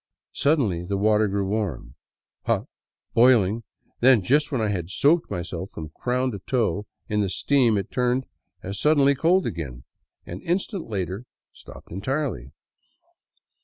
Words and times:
Suddenly 0.33 0.83
the 0.83 0.97
water 0.97 1.27
grew 1.27 1.45
warm, 1.45 1.93
hot, 2.45 2.65
boiling, 3.13 3.61
then, 3.99 4.23
just 4.23 4.51
when 4.51 4.59
I 4.59 4.69
had 4.69 4.89
soaped 4.89 5.29
myself 5.29 5.69
from 5.69 5.89
crown 5.89 6.31
to 6.31 6.39
toe 6.39 6.87
in 7.07 7.21
the 7.21 7.29
steam, 7.29 7.77
it 7.77 7.91
turned 7.91 8.25
as 8.63 8.79
suddenly 8.79 9.13
cold 9.13 9.45
again, 9.45 9.83
and 10.25 10.41
an 10.41 10.47
instant 10.47 10.89
later 10.89 11.25
stopped 11.53 11.91
entirely. 11.91 12.51